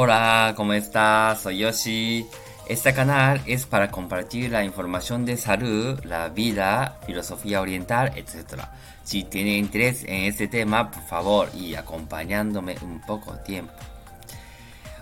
[0.00, 1.40] Hola, ¿cómo estás?
[1.40, 2.24] Soy Yoshi.
[2.68, 8.62] Este canal es para compartir la información de salud, la vida, filosofía oriental, etc.
[9.02, 13.72] Si tiene interés en este tema, por favor, y acompañándome un poco tiempo.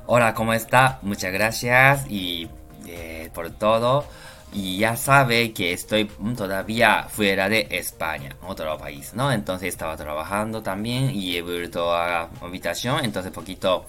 [0.06, 0.98] Hola, ¿cómo está?
[1.02, 2.48] Muchas gracias y
[2.86, 4.06] eh, por todo.
[4.54, 9.30] Y ya sabe que estoy todavía fuera de España, otro país, ¿no?
[9.30, 13.84] Entonces estaba trabajando también y he vuelto a la habitación, entonces poquito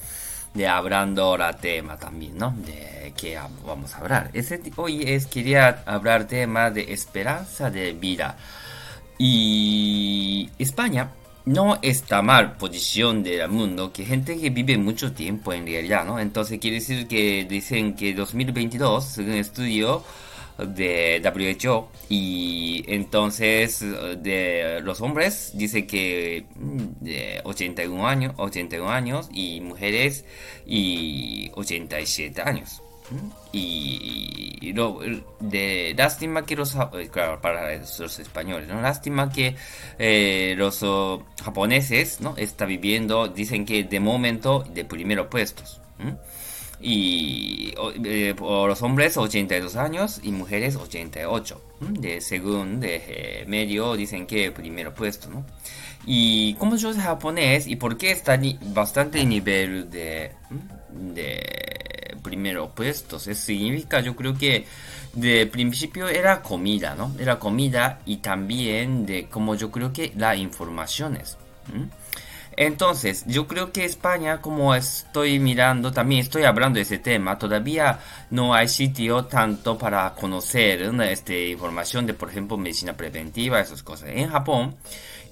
[0.54, 2.56] de hablando la tema también, ¿no?
[2.66, 4.30] De qué vamos a hablar.
[4.34, 8.38] Ese, hoy es, quería hablar tema de esperanza de vida.
[9.18, 11.10] Y España
[11.46, 16.20] no está mal posición del mundo, que gente que vive mucho tiempo en realidad, ¿no?
[16.20, 20.04] Entonces quiere decir que dicen que 2022, según estudio,
[20.58, 29.30] de WHO y entonces de los hombres dice que mm, de 81 años 81 años
[29.34, 30.26] y mujeres
[30.66, 32.82] y 87 años.
[33.54, 35.00] Y, lo,
[35.40, 39.56] de lástima que los eh, claro para los españoles no lástima que
[39.98, 45.80] eh, los oh, japoneses no está viviendo dicen que de momento de primeros puestos
[46.80, 47.74] y
[48.06, 54.28] eh, por los hombres 82 años y mujeres 88 de según de eh, medio dicen
[54.28, 55.44] que primero puesto no
[56.06, 58.40] y como yo soy japonés y por qué está
[58.74, 60.32] bastante nivel de
[60.90, 63.28] de primero puestos.
[63.28, 64.66] Eso significa yo creo que
[65.14, 70.36] de principio era comida no era comida y también de como yo creo que la
[70.36, 71.38] informaciones
[72.58, 78.00] entonces, yo creo que España, como estoy mirando, también estoy hablando de ese tema, todavía
[78.32, 84.10] no hay sitio tanto para conocer este, información de, por ejemplo, medicina preventiva, esas cosas.
[84.12, 84.76] En Japón,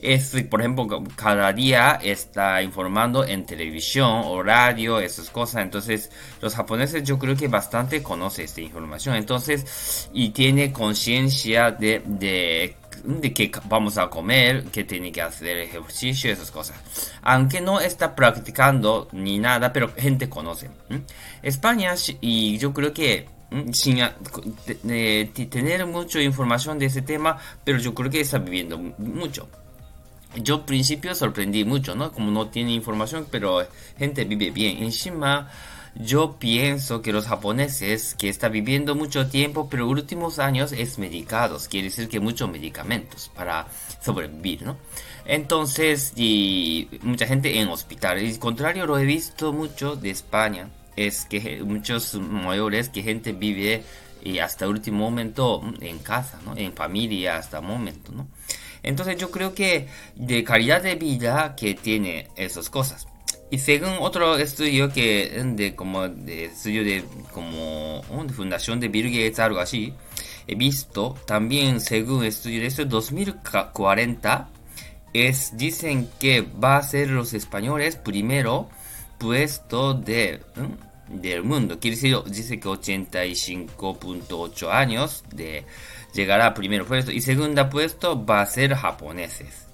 [0.02, 5.64] es, por ejemplo, cada día está informando en televisión o radio, esas cosas.
[5.64, 9.16] Entonces, los japoneses yo creo que bastante conocen esta información.
[9.16, 12.76] Entonces, y tiene conciencia de, de
[13.06, 16.78] de que vamos a comer, que tiene que hacer ejercicio, esas cosas.
[17.22, 20.70] Aunque no está practicando ni nada, pero gente conoce.
[21.42, 23.28] España, y yo creo que
[23.72, 24.00] sin
[25.50, 29.48] tener mucha información de ese tema, pero yo creo que está viviendo mucho.
[30.36, 32.12] Yo al principio sorprendí mucho, ¿no?
[32.12, 33.66] Como no tiene información, pero
[33.98, 34.84] gente vive bien.
[34.84, 35.50] Encima,
[35.96, 41.68] yo pienso que los japoneses que está viviendo mucho tiempo, pero últimos años es medicados,
[41.68, 43.68] quiere decir que muchos medicamentos para
[44.02, 44.78] sobrevivir, ¿no?
[45.26, 48.22] Entonces, y mucha gente en hospital.
[48.22, 53.84] Y contrario, lo he visto mucho de España, es que muchos mayores que gente vive
[54.24, 56.58] y hasta último momento en casa, ¿no?
[56.58, 58.28] En familia hasta momento, ¿no?
[58.84, 63.08] Entonces yo creo que de calidad de vida que tiene esas cosas.
[63.50, 69.10] Y según otro estudio que de como de estudio de como de fundación de Bill
[69.10, 69.94] Gates algo así,
[70.48, 74.50] he visto también según estudio de esto 2040
[75.14, 78.70] es dicen que va a ser los españoles primero
[79.18, 80.42] puesto de
[81.08, 81.80] del mundo.
[81.80, 85.64] Quiere decir, dice que 85.8 años de
[86.14, 89.66] llegar a primero puesto y segundo puesto va a ser japoneses.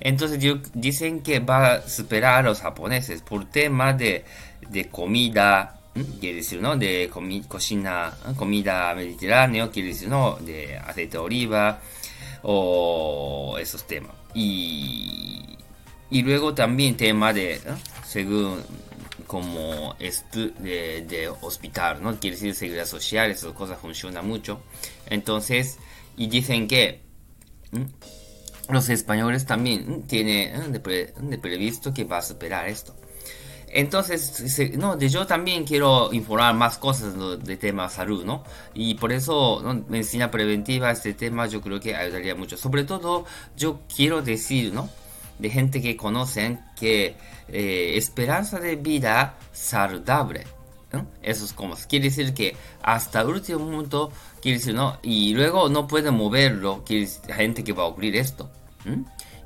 [0.00, 0.38] Entonces
[0.74, 4.24] dicen que va a superar a los japoneses por tema de,
[4.90, 5.80] comida,
[6.20, 6.76] quiere decir, ¿no?
[6.76, 7.10] De
[7.48, 10.36] cocina, comida mediterránea, quiere decir, ¿no?
[10.36, 11.80] De aceite de oliva
[12.42, 14.12] o esos temas.
[14.34, 15.56] Y,
[16.10, 17.60] y luego también tema de,
[18.04, 18.62] según
[19.26, 22.18] como de, de, hospital, ¿no?
[22.18, 24.62] Quiere decir seguridad social, esas cosas funcionan mucho.
[25.06, 25.78] Entonces,
[26.16, 27.02] y dicen que
[28.68, 32.94] los españoles también tienen de, previsto que va a superar esto.
[33.70, 37.14] Entonces, no, yo también quiero informar más cosas
[37.44, 38.42] de tema salud, ¿no?
[38.72, 42.56] Y por eso, medicina preventiva, este tema yo creo que ayudaría mucho.
[42.56, 44.88] Sobre todo, yo quiero decir, ¿no?
[45.38, 47.14] De gente que conocen que
[47.48, 50.44] eh, esperanza de vida saludable.
[51.22, 54.10] Eso es como, quiere decir que hasta el último momento,
[54.40, 54.98] quiere decir, ¿no?
[55.02, 58.50] Y luego no puede moverlo, quiere decir, gente que va a ocurrir esto.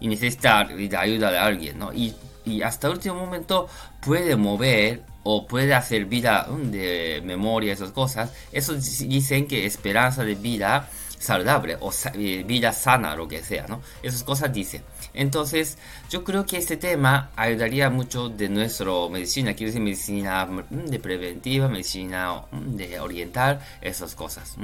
[0.01, 1.93] Y necesita la ayuda de alguien, ¿no?
[1.93, 2.15] Y,
[2.45, 3.69] y hasta el último momento
[4.01, 8.33] puede mover o puede hacer vida de memoria, esas cosas.
[8.51, 10.89] Eso dicen que esperanza de vida
[11.23, 13.81] saludable o eh, vida sana, lo que sea, ¿no?
[14.03, 14.83] Esas cosas dice.
[15.15, 15.79] Entonces,
[16.11, 20.99] yo creo que este tema ayudaría mucho de nuestra medicina, quiero decir medicina mm, de
[20.99, 24.57] preventiva, medicina mm, de oriental, esas cosas.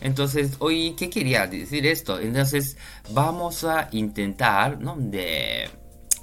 [0.00, 2.18] Entonces, hoy, ¿qué quería decir esto?
[2.18, 2.76] Entonces,
[3.10, 4.96] vamos a intentar, ¿no?
[4.98, 5.68] De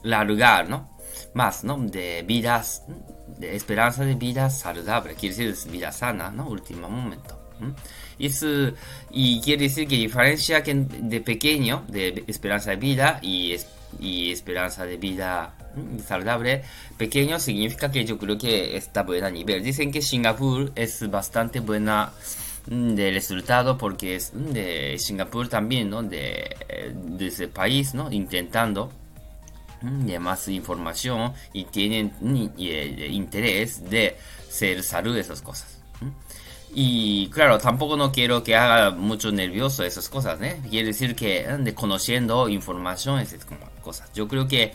[0.04, 0.96] largar, ¿no?
[1.34, 1.78] más, ¿no?
[1.78, 2.84] De vidas,
[3.38, 6.48] de esperanza de vida saludable, quiere decir vida sana, ¿no?
[6.48, 7.45] Último momento.
[9.12, 13.56] Y quiere decir que diferencia que de pequeño, de esperanza de vida y,
[14.00, 15.56] y esperanza de vida
[16.06, 16.64] saludable,
[16.98, 19.64] pequeño significa que yo creo que está buena nivel.
[19.64, 22.12] Dicen que Singapur es bastante buena
[22.68, 26.02] de resultado porque es de Singapur también, ¿no?
[26.02, 26.56] De,
[26.94, 28.12] de ese país, ¿no?
[28.12, 28.92] Intentando
[29.82, 32.12] de más información y tienen
[32.58, 34.16] eh, interés de
[34.50, 35.80] ser salud esas cosas.
[36.74, 40.60] Y claro, tampoco no quiero que haga mucho nervioso esas cosas, ¿eh?
[40.70, 43.46] Quiere decir que de conociendo información, esas
[43.82, 44.12] cosas.
[44.14, 44.74] Yo creo que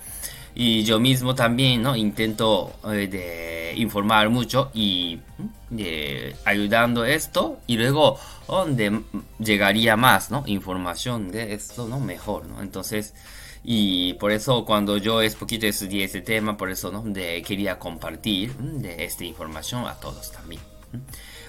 [0.54, 1.96] yo mismo también, ¿no?
[1.96, 5.20] Intento eh, de informar mucho y
[5.68, 9.02] de ayudando esto y luego donde
[9.38, 10.42] llegaría más, ¿no?
[10.46, 12.00] Información de esto, ¿no?
[12.00, 12.62] Mejor, ¿no?
[12.62, 13.14] Entonces,
[13.62, 17.02] y por eso cuando yo es poquito estudié este tema, por eso ¿no?
[17.02, 20.60] de, quería compartir de esta información a todos también.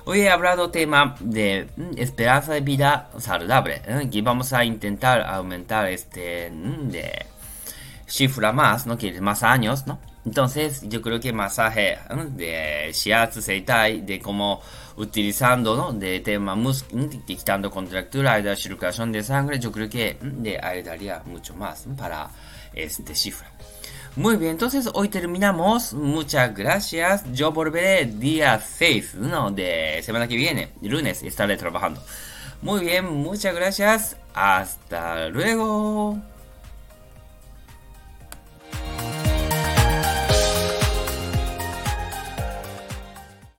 [0.05, 3.81] Hoy he hablado tema de esperanza de vida saludable.
[4.05, 7.25] Aquí vamos a intentar aumentar este de
[8.07, 8.97] cifra más, ¿no?
[8.97, 9.99] Que más años, ¿no?
[10.25, 11.97] Entonces, yo creo que masaje
[12.31, 14.61] de shiatsu seitai, de cómo
[14.97, 15.93] utilizando, ¿no?
[15.93, 16.55] De tema
[17.25, 22.29] dictando contractura y la circulación de sangre, yo creo que le ayudaría mucho más para
[22.73, 23.51] este cifra.
[24.17, 25.93] Muy bien, entonces hoy terminamos.
[25.93, 27.23] Muchas gracias.
[27.31, 29.51] Yo volveré día 6, ¿no?
[29.51, 32.03] De semana que viene, lunes, estaré trabajando.
[32.61, 34.17] Muy bien, muchas gracias.
[34.33, 36.17] Hasta luego.